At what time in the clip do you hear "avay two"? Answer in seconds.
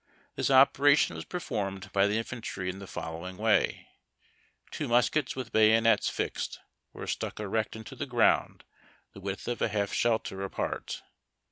3.49-4.87